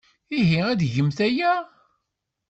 Ihi, 0.37 0.59
ad 0.71 0.79
tgemt 0.87 1.19
aya? 1.27 1.53